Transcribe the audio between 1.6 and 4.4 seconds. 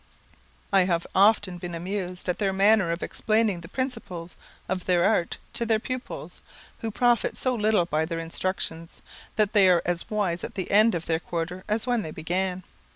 amused at their manner of explaining the principles